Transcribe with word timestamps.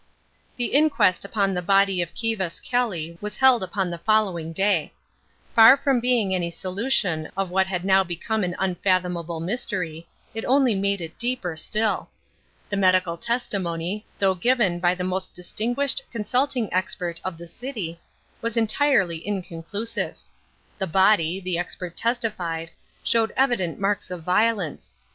The 0.55 0.73
inquest 0.73 1.23
upon 1.23 1.53
the 1.53 1.61
body 1.61 2.01
of 2.01 2.15
Kivas 2.15 2.59
Kelly 2.59 3.19
was 3.21 3.35
held 3.35 3.61
upon 3.61 3.91
the 3.91 3.99
following 3.99 4.51
day. 4.51 4.93
Far 5.53 5.77
from 5.77 5.97
offering 5.99 6.33
any 6.33 6.49
solution 6.49 7.29
of 7.37 7.51
what 7.51 7.67
had 7.67 7.85
now 7.85 8.03
become 8.03 8.43
an 8.43 8.55
unfathomable 8.57 9.39
mystery, 9.39 10.07
it 10.33 10.43
only 10.45 10.73
made 10.73 11.01
it 11.01 11.19
deeper 11.19 11.55
still. 11.55 12.09
The 12.67 12.77
medical 12.77 13.15
testimony, 13.15 14.03
though 14.17 14.33
given 14.33 14.79
by 14.79 14.95
the 14.95 15.03
most 15.03 15.35
distinguished 15.35 16.01
consulting 16.11 16.73
expert 16.73 17.21
of 17.23 17.37
the 17.37 17.47
city, 17.47 17.99
was 18.41 18.57
entirely 18.57 19.19
inconclusive. 19.27 20.17
The 20.79 20.87
body, 20.87 21.39
the 21.39 21.59
expert 21.59 21.95
testified, 21.95 22.71
showed 23.03 23.33
evident 23.37 23.79
marks 23.79 24.09
of 24.09 24.23
violence. 24.23 24.95